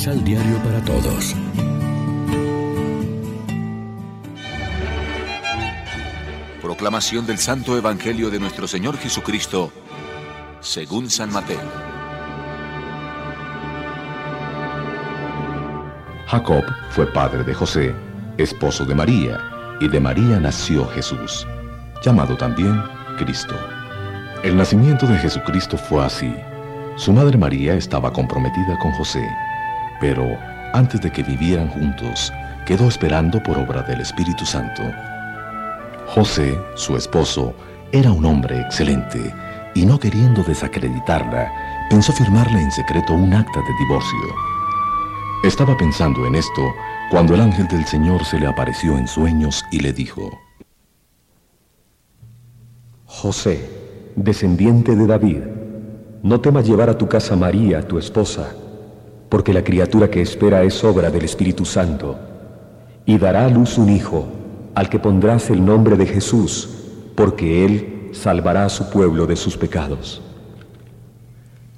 [0.00, 1.36] Misal Diario para Todos.
[6.62, 9.70] Proclamación del Santo Evangelio de nuestro Señor Jesucristo,
[10.60, 11.60] según San Mateo.
[16.28, 17.94] Jacob fue padre de José,
[18.38, 19.38] esposo de María,
[19.82, 21.46] y de María nació Jesús,
[22.02, 22.82] llamado también
[23.18, 23.54] Cristo.
[24.42, 26.34] El nacimiento de Jesucristo fue así.
[26.96, 29.22] Su madre María estaba comprometida con José,
[30.00, 30.36] pero
[30.72, 32.32] antes de que vivieran juntos,
[32.66, 34.82] quedó esperando por obra del Espíritu Santo.
[36.06, 37.54] José, su esposo,
[37.92, 39.34] era un hombre excelente
[39.74, 41.50] y no queriendo desacreditarla,
[41.88, 44.34] pensó firmarle en secreto un acta de divorcio.
[45.44, 46.74] Estaba pensando en esto
[47.10, 50.30] cuando el ángel del Señor se le apareció en sueños y le dijo,
[53.06, 53.68] José,
[54.16, 55.42] descendiente de David,
[56.22, 58.52] no temas llevar a tu casa María, tu esposa,
[59.30, 62.18] porque la criatura que espera es obra del Espíritu Santo,
[63.06, 64.28] y dará a luz un hijo,
[64.74, 66.68] al que pondrás el nombre de Jesús,
[67.14, 70.20] porque él salvará a su pueblo de sus pecados.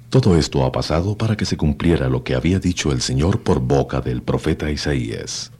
[0.09, 3.59] Todo esto ha pasado para que se cumpliera lo que había dicho el Señor por
[3.59, 5.51] boca del profeta Isaías.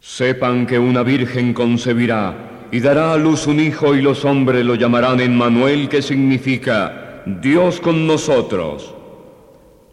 [0.00, 4.74] Sepan que una virgen concebirá y dará a luz un hijo y los hombres lo
[4.74, 8.94] llamarán Emmanuel, que significa Dios con nosotros.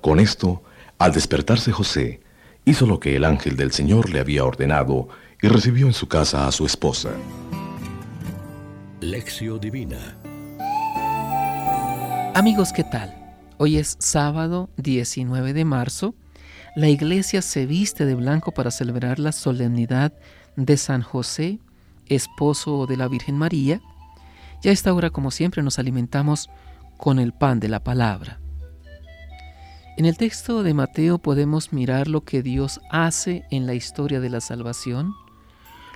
[0.02, 0.64] Con esto,
[0.98, 2.22] al despertarse José,
[2.66, 6.48] hizo lo que el ángel del Señor le había ordenado y recibió en su casa
[6.48, 7.12] a su esposa.
[9.00, 10.18] Lección Divina
[12.34, 13.14] Amigos, ¿qué tal?
[13.58, 16.16] Hoy es sábado 19 de marzo.
[16.76, 20.14] La iglesia se viste de blanco para celebrar la solemnidad
[20.56, 21.60] de San José,
[22.08, 23.82] esposo de la Virgen María,
[24.64, 26.50] y a esta hora, como siempre, nos alimentamos
[26.98, 28.41] con el pan de la palabra.
[29.98, 34.30] En el texto de Mateo podemos mirar lo que Dios hace en la historia de
[34.30, 35.14] la salvación,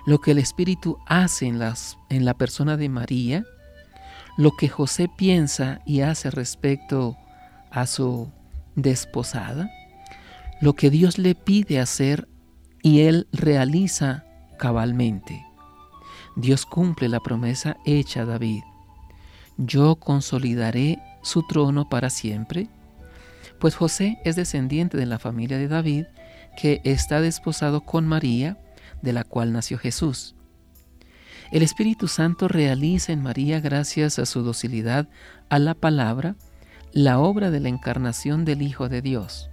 [0.05, 1.61] lo que el Espíritu hace en,
[2.09, 3.45] en la persona de María,
[4.37, 7.17] lo que José piensa y hace respecto
[7.71, 8.31] a su
[8.75, 9.71] desposada,
[10.59, 12.27] lo que Dios le pide hacer
[12.83, 14.25] y él realiza
[14.59, 15.43] cabalmente.
[16.35, 18.61] Dios cumple la promesa hecha a David.
[19.57, 22.67] Yo consolidaré su trono para siempre.
[23.65, 26.05] Pues José es descendiente de la familia de David,
[26.55, 28.59] que está desposado con María,
[29.01, 30.35] de la cual nació Jesús.
[31.51, 35.09] El Espíritu Santo realiza en María, gracias a su docilidad
[35.49, 36.35] a la palabra,
[36.91, 39.49] la obra de la encarnación del Hijo de Dios.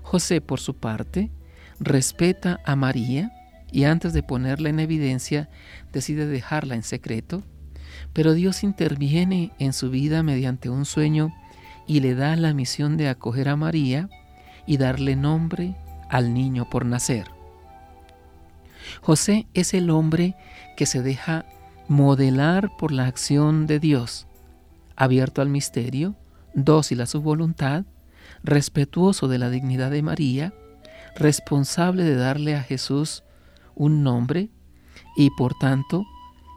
[0.00, 1.30] José, por su parte,
[1.78, 3.32] respeta a María
[3.70, 5.50] y antes de ponerla en evidencia
[5.92, 7.42] decide dejarla en secreto,
[8.14, 11.34] pero Dios interviene en su vida mediante un sueño
[11.86, 14.08] y le da la misión de acoger a María
[14.66, 15.76] y darle nombre
[16.08, 17.26] al niño por nacer.
[19.00, 20.36] José es el hombre
[20.76, 21.46] que se deja
[21.88, 24.26] modelar por la acción de Dios,
[24.96, 26.16] abierto al misterio,
[26.54, 27.84] dócil a su voluntad,
[28.42, 30.52] respetuoso de la dignidad de María,
[31.16, 33.22] responsable de darle a Jesús
[33.74, 34.50] un nombre
[35.16, 36.04] y por tanto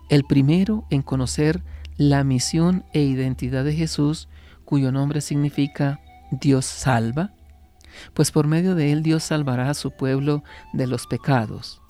[0.10, 1.64] el primero en conocer
[1.98, 4.30] la misión e identidad de Jesús,
[4.70, 6.00] cuyo nombre significa
[6.30, 7.34] Dios salva,
[8.14, 10.44] pues por medio de él Dios salvará a su pueblo
[10.74, 11.82] de los pecados.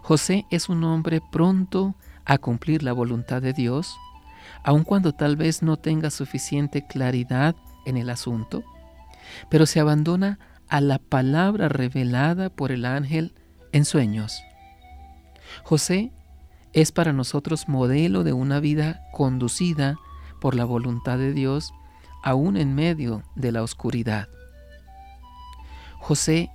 [0.00, 1.94] José es un hombre pronto
[2.24, 3.98] a cumplir la voluntad de Dios,
[4.64, 8.64] aun cuando tal vez no tenga suficiente claridad en el asunto,
[9.50, 10.38] pero se abandona
[10.70, 13.34] a la palabra revelada por el ángel
[13.72, 14.42] en sueños.
[15.64, 16.12] José
[16.72, 19.96] es para nosotros modelo de una vida conducida
[20.40, 21.74] por la voluntad de Dios
[22.22, 24.28] aún en medio de la oscuridad.
[25.98, 26.50] José,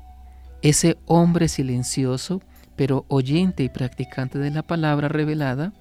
[0.62, 2.42] ese hombre silencioso,
[2.76, 5.74] pero oyente y practicante de la palabra revelada,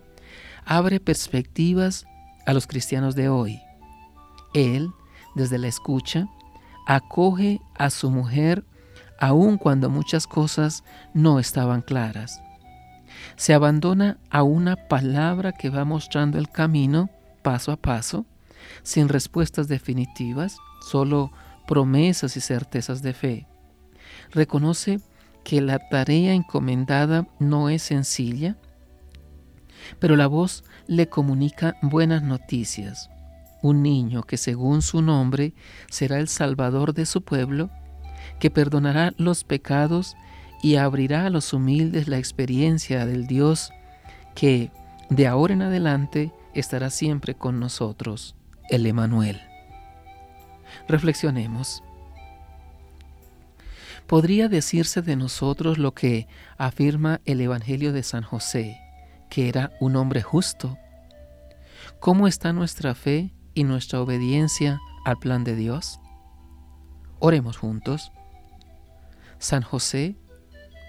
[0.64, 2.06] abre perspectivas
[2.46, 3.60] a los cristianos de hoy.
[4.52, 4.90] Él,
[5.34, 6.28] desde la escucha,
[6.86, 8.64] acoge a su mujer
[9.18, 10.84] aun cuando muchas cosas
[11.14, 12.42] no estaban claras.
[13.36, 17.10] Se abandona a una palabra que va mostrando el camino
[17.42, 18.26] paso a paso,
[18.82, 21.32] sin respuestas definitivas, solo
[21.66, 23.46] promesas y certezas de fe.
[24.30, 25.00] Reconoce
[25.44, 28.56] que la tarea encomendada no es sencilla,
[29.98, 33.10] pero la voz le comunica buenas noticias.
[33.62, 35.54] Un niño que según su nombre
[35.90, 37.70] será el salvador de su pueblo,
[38.38, 40.16] que perdonará los pecados
[40.62, 43.70] y abrirá a los humildes la experiencia del Dios
[44.34, 44.70] que
[45.10, 48.34] de ahora en adelante estará siempre con nosotros,
[48.68, 49.40] el Emanuel.
[50.88, 51.82] Reflexionemos.
[54.06, 56.28] Podría decirse de nosotros lo que
[56.58, 58.78] afirma el Evangelio de San José,
[59.30, 60.76] que era un hombre justo.
[62.00, 66.00] ¿Cómo está nuestra fe y nuestra obediencia al plan de Dios?
[67.18, 68.12] Oremos juntos.
[69.38, 70.16] San José,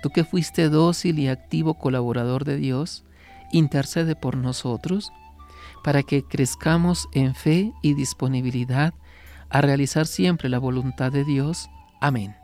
[0.04, 3.06] tú que fuiste dócil y activo colaborador de Dios,
[3.52, 5.12] intercede por nosotros
[5.86, 8.96] para que crezcamos en fe y disponibilidad
[9.52, 11.70] a realizar siempre la voluntad de Dios.
[12.02, 12.36] Amén.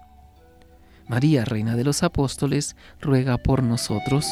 [1.08, 4.28] María, Reina de los Apóstoles, ruega por nosotros.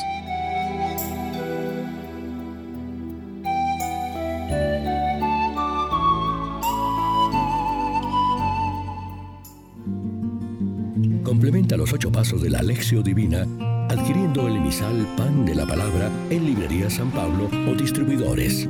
[11.24, 13.48] Complementa los ocho pasos de la Alexio Divina
[13.90, 18.70] adquiriendo el emisal Pan de la Palabra en Librería San Pablo o distribuidores.